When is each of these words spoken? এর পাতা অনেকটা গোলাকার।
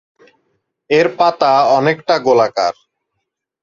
এর 0.89 1.07
পাতা 1.17 1.51
অনেকটা 1.77 2.15
গোলাকার। 2.19 2.73